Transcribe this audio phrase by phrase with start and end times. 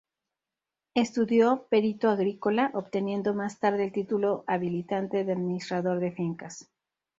[0.95, 6.67] Estudió Perito agrícola, obteniendo más tarde el título habilitante de administrador de fincas.